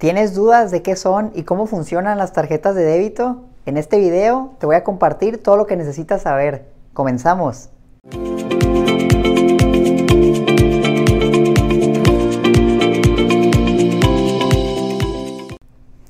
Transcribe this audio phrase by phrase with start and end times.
[0.00, 3.42] ¿Tienes dudas de qué son y cómo funcionan las tarjetas de débito?
[3.66, 6.64] En este video te voy a compartir todo lo que necesitas saber.
[6.94, 7.68] Comenzamos.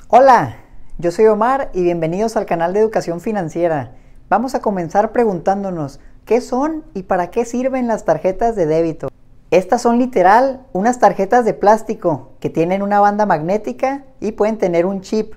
[0.07, 0.55] Hola,
[0.99, 3.97] yo soy Omar y bienvenidos al canal de Educación Financiera.
[4.29, 9.10] Vamos a comenzar preguntándonos qué son y para qué sirven las tarjetas de débito.
[9.51, 14.87] Estas son literal unas tarjetas de plástico que tienen una banda magnética y pueden tener
[14.87, 15.35] un chip.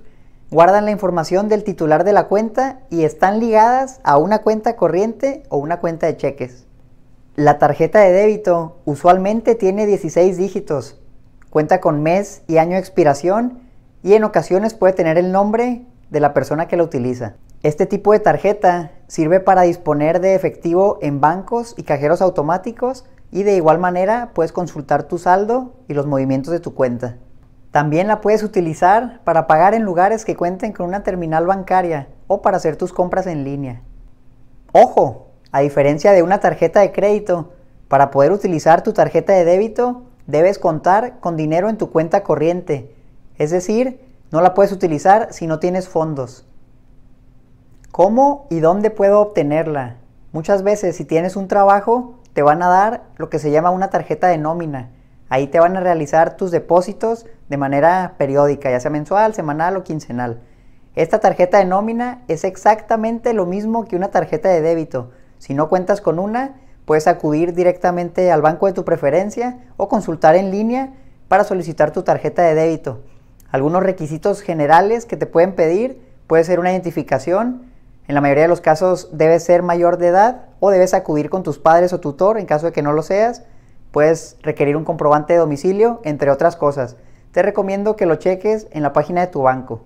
[0.52, 5.42] Guardan la información del titular de la cuenta y están ligadas a una cuenta corriente
[5.50, 6.68] o una cuenta de cheques.
[7.36, 11.02] La tarjeta de débito usualmente tiene 16 dígitos,
[11.50, 13.62] cuenta con mes y año de expiración
[14.04, 17.34] y en ocasiones puede tener el nombre de la persona que la utiliza.
[17.64, 23.42] Este tipo de tarjeta sirve para disponer de efectivo en bancos y cajeros automáticos y
[23.42, 27.18] de igual manera puedes consultar tu saldo y los movimientos de tu cuenta.
[27.72, 32.44] También la puedes utilizar para pagar en lugares que cuenten con una terminal bancaria o
[32.44, 33.82] para hacer tus compras en línea.
[34.72, 37.54] Ojo, a diferencia de una tarjeta de crédito,
[37.88, 42.96] para poder utilizar tu tarjeta de débito debes contar con dinero en tu cuenta corriente,
[43.40, 44.00] es decir,
[44.32, 46.46] no la puedes utilizar si no tienes fondos.
[47.92, 49.98] ¿Cómo y dónde puedo obtenerla?
[50.32, 53.90] Muchas veces si tienes un trabajo te van a dar lo que se llama una
[53.90, 54.90] tarjeta de nómina.
[55.30, 59.84] Ahí te van a realizar tus depósitos de manera periódica, ya sea mensual, semanal o
[59.84, 60.42] quincenal.
[60.96, 65.12] Esta tarjeta de nómina es exactamente lo mismo que una tarjeta de débito.
[65.40, 66.56] Si no cuentas con una,
[66.86, 70.94] puedes acudir directamente al banco de tu preferencia o consultar en línea
[71.28, 73.02] para solicitar tu tarjeta de débito.
[73.50, 77.73] Algunos requisitos generales que te pueden pedir puede ser una identificación,
[78.08, 81.44] en la mayoría de los casos debes ser mayor de edad o debes acudir con
[81.44, 83.44] tus padres o tutor en caso de que no lo seas.
[83.92, 86.98] Puedes requerir un comprobante de domicilio, entre otras cosas.
[87.32, 89.84] Te recomiendo que lo cheques en la página de tu banco.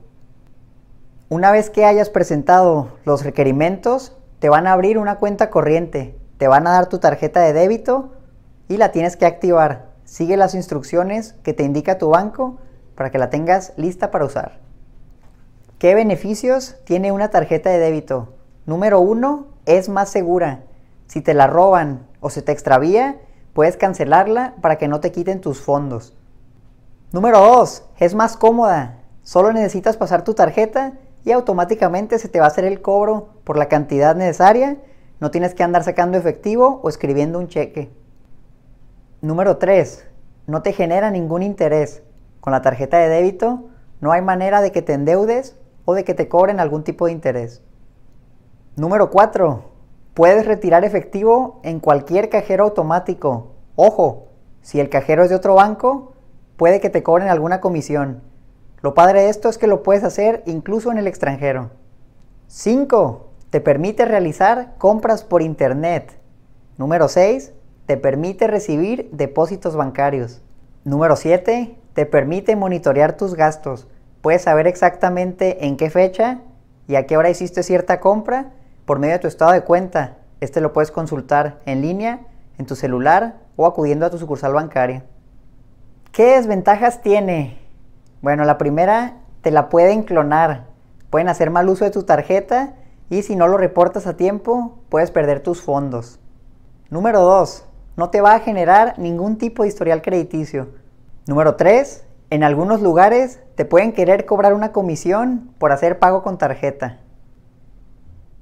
[1.30, 6.48] Una vez que hayas presentado los requerimientos, te van a abrir una cuenta corriente, te
[6.48, 8.14] van a dar tu tarjeta de débito
[8.68, 9.88] y la tienes que activar.
[10.06, 12.58] Sigue las instrucciones que te indica tu banco
[12.96, 14.67] para que la tengas lista para usar.
[15.80, 18.34] ¿Qué beneficios tiene una tarjeta de débito?
[18.66, 20.64] Número uno, es más segura.
[21.06, 23.22] Si te la roban o se te extravía,
[23.54, 26.18] puedes cancelarla para que no te quiten tus fondos.
[27.12, 29.04] Número dos, es más cómoda.
[29.22, 30.94] Solo necesitas pasar tu tarjeta
[31.24, 34.78] y automáticamente se te va a hacer el cobro por la cantidad necesaria.
[35.20, 37.92] No tienes que andar sacando efectivo o escribiendo un cheque.
[39.22, 40.08] Número 3.
[40.48, 42.02] No te genera ningún interés.
[42.40, 43.70] Con la tarjeta de débito
[44.02, 45.56] no hay manera de que te endeudes
[45.90, 47.62] o de que te cobren algún tipo de interés.
[48.76, 49.64] Número 4.
[50.14, 53.54] Puedes retirar efectivo en cualquier cajero automático.
[53.78, 54.28] Ojo,
[54.62, 56.12] si el cajero es de otro banco,
[56.58, 58.22] puede que te cobren alguna comisión.
[58.82, 61.70] Lo padre de esto es que lo puedes hacer incluso en el extranjero.
[62.48, 63.30] 5.
[63.50, 66.20] Te permite realizar compras por Internet.
[66.78, 67.54] Número 6.
[67.86, 70.42] Te permite recibir depósitos bancarios.
[70.84, 71.78] Número 7.
[71.94, 73.88] Te permite monitorear tus gastos
[74.22, 76.40] puedes saber exactamente en qué fecha
[76.88, 78.52] y a qué hora hiciste cierta compra
[78.86, 80.18] por medio de tu estado de cuenta.
[80.40, 82.22] Este lo puedes consultar en línea,
[82.58, 85.04] en tu celular o acudiendo a tu sucursal bancaria.
[86.12, 87.60] ¿Qué desventajas tiene?
[88.22, 90.66] Bueno, la primera, te la pueden clonar.
[91.10, 92.74] Pueden hacer mal uso de tu tarjeta
[93.10, 96.20] y si no lo reportas a tiempo, puedes perder tus fondos.
[96.90, 97.66] Número 2.
[97.98, 100.70] No te va a generar ningún tipo de historial crediticio.
[101.28, 102.06] Número 3.
[102.30, 107.00] En algunos lugares te pueden querer cobrar una comisión por hacer pago con tarjeta.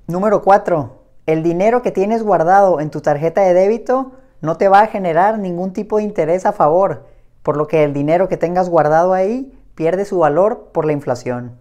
[0.07, 1.03] Número 4.
[1.27, 5.37] El dinero que tienes guardado en tu tarjeta de débito no te va a generar
[5.37, 7.05] ningún tipo de interés a favor,
[7.43, 11.55] por lo que el dinero que tengas guardado ahí pierde su valor por la inflación.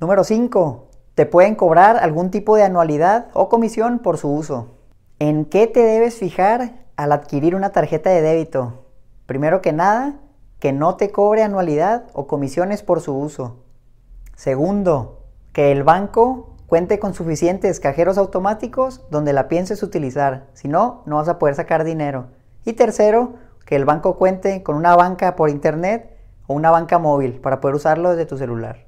[0.00, 0.88] Número 5.
[1.14, 4.78] Te pueden cobrar algún tipo de anualidad o comisión por su uso.
[5.20, 8.86] ¿En qué te debes fijar al adquirir una tarjeta de débito?
[9.26, 10.16] Primero que nada,
[10.60, 13.56] que no te cobre anualidad o comisiones por su uso.
[14.36, 21.02] Segundo, que el banco cuente con suficientes cajeros automáticos donde la pienses utilizar, si no,
[21.06, 22.28] no vas a poder sacar dinero.
[22.64, 23.34] Y tercero,
[23.66, 27.74] que el banco cuente con una banca por internet o una banca móvil para poder
[27.74, 28.86] usarlo desde tu celular.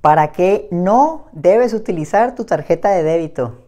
[0.00, 3.64] ¿Para qué no debes utilizar tu tarjeta de débito?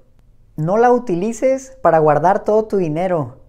[0.57, 3.46] No la utilices para guardar todo tu dinero.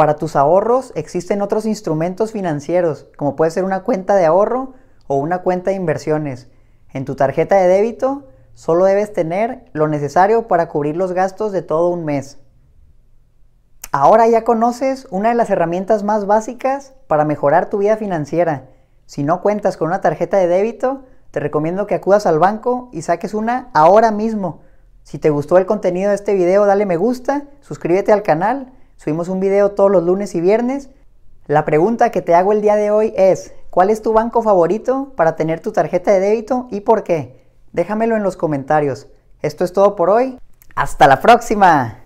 [0.00, 4.72] Para tus ahorros existen otros instrumentos financieros, como puede ser una cuenta de ahorro
[5.06, 6.48] o una cuenta de inversiones.
[6.94, 11.60] En tu tarjeta de débito solo debes tener lo necesario para cubrir los gastos de
[11.60, 12.38] todo un mes.
[13.92, 18.70] Ahora ya conoces una de las herramientas más básicas para mejorar tu vida financiera.
[19.04, 23.02] Si no cuentas con una tarjeta de débito, te recomiendo que acudas al banco y
[23.02, 24.62] saques una ahora mismo.
[25.02, 28.72] Si te gustó el contenido de este video, dale me gusta, suscríbete al canal.
[29.02, 30.90] Subimos un video todos los lunes y viernes.
[31.46, 35.14] La pregunta que te hago el día de hoy es, ¿cuál es tu banco favorito
[35.16, 37.46] para tener tu tarjeta de débito y por qué?
[37.72, 39.06] Déjamelo en los comentarios.
[39.40, 40.38] Esto es todo por hoy.
[40.74, 41.99] Hasta la próxima.